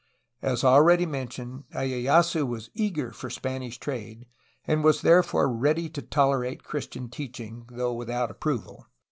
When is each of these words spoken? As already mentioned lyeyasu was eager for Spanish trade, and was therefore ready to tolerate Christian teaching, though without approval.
As 0.41 0.63
already 0.63 1.05
mentioned 1.05 1.65
lyeyasu 1.75 2.47
was 2.47 2.71
eager 2.73 3.11
for 3.11 3.29
Spanish 3.29 3.77
trade, 3.77 4.25
and 4.65 4.83
was 4.83 5.03
therefore 5.03 5.47
ready 5.47 5.89
to 5.89 6.01
tolerate 6.01 6.63
Christian 6.63 7.07
teaching, 7.07 7.65
though 7.69 7.93
without 7.93 8.31
approval. 8.31 8.87